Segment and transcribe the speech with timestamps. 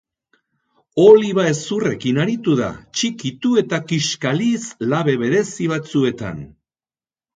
[1.03, 2.69] Oliba hezurrekin aritu da,
[2.99, 4.63] txikitu eta kixkaliz
[4.95, 6.43] labe berezi batzuetan.